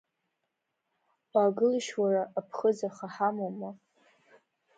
Уаагылишь, 1.33 1.91
уара, 2.01 2.23
аԥхыӡ 2.39 2.79
аха 2.89 3.07
ҳамоума! 3.13 3.69